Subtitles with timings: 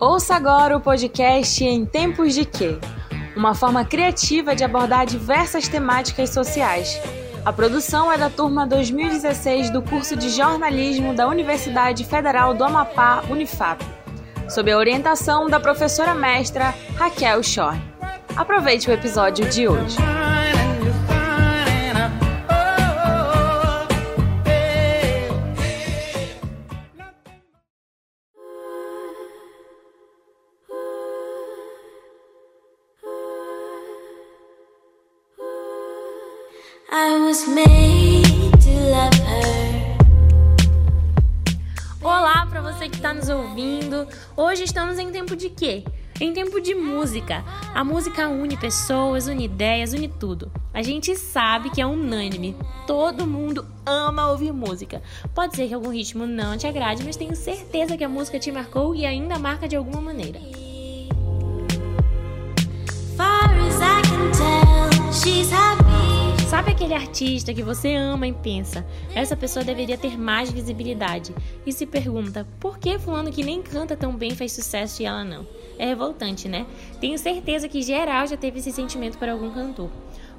[0.00, 2.78] Ouça agora o podcast Em Tempos de Quê?
[3.36, 6.98] Uma forma criativa de abordar diversas temáticas sociais.
[7.44, 13.22] A produção é da turma 2016 do curso de jornalismo da Universidade Federal do Amapá,
[13.28, 13.84] Unifap,
[14.48, 17.78] sob a orientação da professora mestra Raquel Schorn.
[18.34, 19.98] Aproveite o episódio de hoje.
[42.02, 44.08] Olá para você que está nos ouvindo.
[44.36, 45.84] Hoje estamos em tempo de quê?
[46.20, 47.44] Em tempo de música.
[47.72, 50.50] A música une pessoas, une ideias, une tudo.
[50.74, 52.56] A gente sabe que é unânime.
[52.88, 55.00] Todo mundo ama ouvir música.
[55.32, 58.50] Pode ser que algum ritmo não te agrade, mas tenho certeza que a música te
[58.50, 60.40] marcou e ainda marca de alguma maneira.
[63.16, 65.89] Far as I can tell, she's happy.
[66.60, 71.34] Sabe aquele artista que você ama e pensa, essa pessoa deveria ter mais visibilidade?
[71.64, 75.24] E se pergunta, por que fulano que nem canta tão bem fez sucesso e ela
[75.24, 75.46] não?
[75.78, 76.66] É revoltante, né?
[77.00, 79.88] Tenho certeza que geral já teve esse sentimento para algum cantor.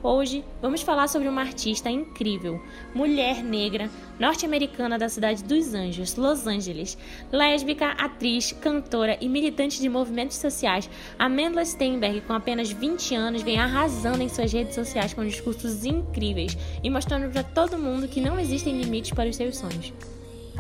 [0.04, 2.60] Hoje vamos falar sobre uma artista incrível,
[2.92, 3.88] mulher negra,
[4.20, 6.98] norte-americana da cidade dos Anjos, Los Angeles,
[7.32, 10.90] lésbica, atriz, cantora e militante de movimentos sociais.
[11.20, 16.58] Amanda Steinberg, com apenas 20 anos, vem arrasando em suas redes sociais com discursos incríveis
[16.84, 19.94] e mostrando para todo mundo que não existem limites para os seus sonhos.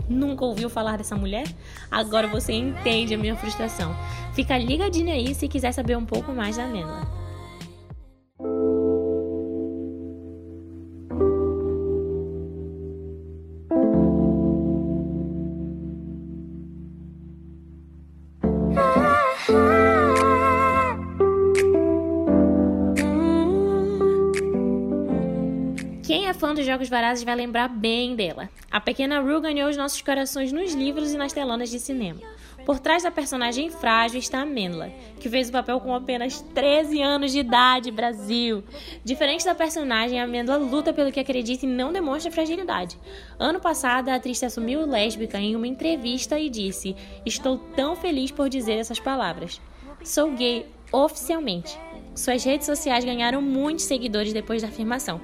[0.08, 1.48] Nunca ouviu falar dessa mulher?
[1.90, 3.96] Agora você entende a minha frustração.
[4.36, 7.21] Fica ligadinho aí se quiser saber um pouco mais da Amanda.
[26.42, 28.50] Fã dos Jogos Vorazes vai lembrar bem dela.
[28.72, 32.20] A pequena Rue ganhou os nossos corações nos livros e nas telonas de cinema.
[32.66, 37.00] Por trás da personagem frágil está a Menla, que fez o papel com apenas 13
[37.00, 38.64] anos de idade, Brasil.
[39.04, 42.98] Diferente da personagem, a Menla luta pelo que acredita e não demonstra fragilidade.
[43.38, 48.32] Ano passado, a atriz se assumiu lésbica em uma entrevista e disse: Estou tão feliz
[48.32, 49.62] por dizer essas palavras.
[50.04, 51.78] Sou gay oficialmente.
[52.14, 55.22] Suas redes sociais ganharam muitos seguidores depois da afirmação,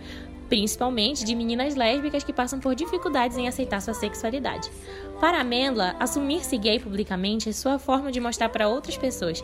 [0.48, 4.70] principalmente de meninas lésbicas que passam por dificuldades em aceitar sua sexualidade.
[5.20, 9.44] Para Amendla, assumir-se gay publicamente é sua forma de mostrar para outras pessoas,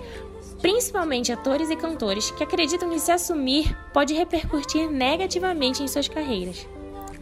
[0.61, 6.67] principalmente atores e cantores, que acreditam que se assumir pode repercutir negativamente em suas carreiras.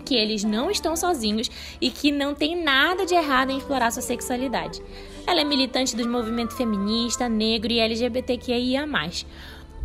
[0.06, 1.50] Que eles não estão sozinhos
[1.80, 4.82] e que não tem nada de errado em explorar sua sexualidade.
[5.26, 8.86] Ela é militante dos movimentos feminista, negro e LGBTQIA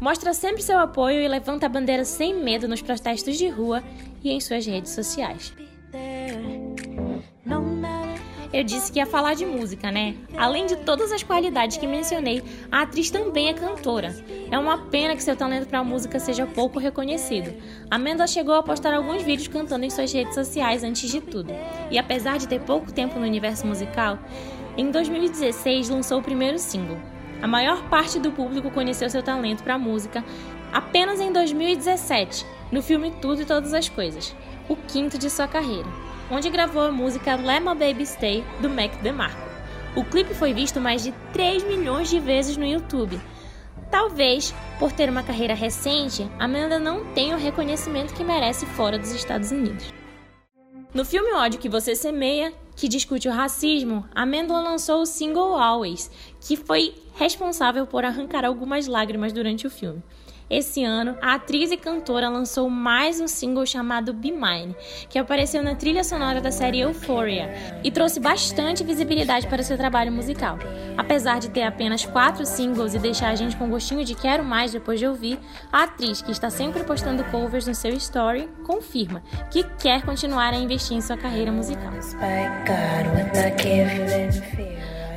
[0.01, 3.83] Mostra sempre seu apoio e levanta a bandeira sem medo nos protestos de rua
[4.23, 5.53] e em suas redes sociais.
[8.53, 10.15] Eu disse que ia falar de música, né?
[10.35, 12.43] Além de todas as qualidades que mencionei,
[12.73, 14.17] a atriz também é cantora.
[14.51, 17.53] É uma pena que seu talento para a música seja pouco reconhecido.
[17.91, 21.53] Amanda chegou a postar alguns vídeos cantando em suas redes sociais antes de tudo.
[21.91, 24.19] E apesar de ter pouco tempo no universo musical,
[24.75, 26.99] em 2016 lançou o primeiro single,
[27.43, 30.25] a maior parte do público conheceu seu talento para a música
[30.73, 34.35] apenas em 2017, no filme Tudo e Todas as Coisas,
[34.69, 35.89] o quinto de sua carreira,
[36.31, 39.47] onde gravou a música Let Baby Stay do Mac DeMarco.
[39.95, 43.19] O clipe foi visto mais de 3 milhões de vezes no YouTube.
[43.91, 49.13] Talvez, por ter uma carreira recente, Amanda não tenha o reconhecimento que merece fora dos
[49.13, 49.93] Estados Unidos.
[50.93, 56.11] No filme Ódio que Você Semeia, que discute o racismo, Amanda lançou o single Always,
[56.41, 60.03] que foi responsável por arrancar algumas lágrimas durante o filme.
[60.49, 64.77] Esse ano, a atriz e cantora lançou mais um single chamado Be Mine,
[65.09, 67.53] que apareceu na trilha sonora da série Euphoria
[67.83, 70.57] e trouxe bastante visibilidade para seu trabalho musical.
[70.97, 74.71] Apesar de ter apenas quatro singles e deixar a gente com gostinho de quero mais
[74.71, 75.37] depois de ouvir,
[75.73, 80.57] a atriz, que está sempre postando covers no seu story, confirma que quer continuar a
[80.57, 81.93] investir em sua carreira musical.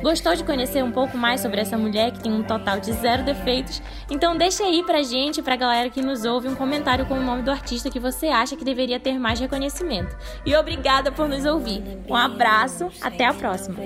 [0.02, 3.22] Gostou de conhecer um pouco mais sobre essa mulher que tem um total de zero
[3.22, 3.82] defeitos?
[4.10, 7.42] Então deixa aí pra gente, pra galera que nos ouve, um comentário com o nome
[7.42, 10.16] do artista que você acha que deveria ter mais reconhecimento.
[10.46, 11.82] E obrigada por nos ouvir.
[12.08, 13.76] Um abraço, até a próxima.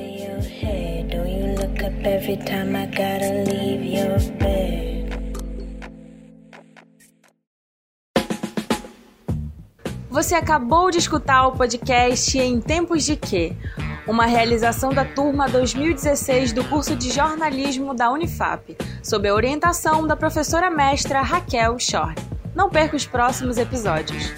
[10.10, 13.56] Você acabou de escutar o podcast Em Tempos de Quê?
[14.06, 20.14] Uma realização da turma 2016 do curso de jornalismo da Unifap, sob a orientação da
[20.14, 22.14] professora mestra Raquel Schor.
[22.54, 24.32] Não perca os próximos episódios.